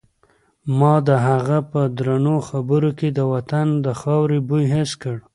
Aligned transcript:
ما 0.77 0.93
د 1.07 1.09
هغې 1.27 1.59
په 1.71 1.81
درنو 1.97 2.35
خبرو 2.49 2.89
کې 2.99 3.09
د 3.17 3.19
وطن 3.33 3.67
د 3.85 3.87
خاورې 3.99 4.39
بوی 4.47 4.65
حس 4.73 4.91
کړ. 5.03 5.15